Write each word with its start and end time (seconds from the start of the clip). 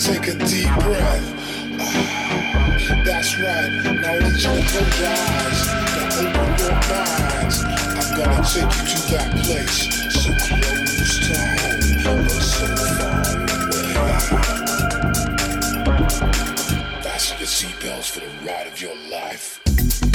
take 0.00 0.28
a 0.28 0.34
deep 0.46 0.72
breath. 0.80 1.24
That's 3.04 3.38
right. 3.38 3.70
Now 4.00 4.14
I 4.14 4.18
need 4.18 4.32
you 4.32 4.40
to 4.40 4.62
close 4.64 4.98
your 4.98 5.08
eyes 5.08 5.60
and 6.00 6.08
open 6.16 6.56
your 6.58 6.72
minds. 6.88 7.56
I'm 7.98 8.08
gonna 8.16 8.40
take 8.42 8.72
you 8.76 8.84
to 8.88 8.98
that 9.12 9.30
place 9.44 9.78
so 10.14 10.30
close 10.40 11.14
to 11.26 11.32
home, 11.36 12.22
but 12.24 12.40
so 12.40 12.66
far 12.96 13.20
away. 13.44 13.92
Fasten 17.02 17.36
your 17.38 17.48
seatbelts 17.48 18.08
for 18.10 18.20
the 18.20 18.30
ride 18.46 18.66
of 18.66 18.80
your 18.80 18.96
life. 19.10 20.09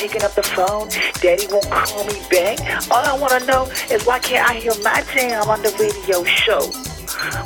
Picking 0.00 0.22
up 0.22 0.34
the 0.34 0.42
phone. 0.42 0.88
Daddy 1.20 1.46
won't 1.50 1.68
call 1.70 2.04
me 2.06 2.18
back. 2.30 2.56
All 2.90 3.04
I 3.04 3.16
wanna 3.18 3.44
know 3.44 3.66
is 3.90 4.04
why 4.06 4.18
can't 4.18 4.48
I 4.48 4.54
hear 4.54 4.72
my 4.82 5.04
jam 5.12 5.48
on 5.48 5.60
the 5.62 5.70
radio 5.78 6.24
show? 6.24 6.62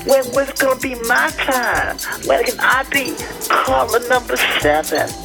When 0.06 0.24
when's 0.32 0.52
gonna 0.52 0.78
be 0.78 0.94
my 1.06 1.30
time? 1.30 1.98
When 2.26 2.44
can 2.44 2.60
I 2.60 2.84
be 2.92 3.16
caller 3.48 4.06
number 4.08 4.36
seven? 4.60 5.23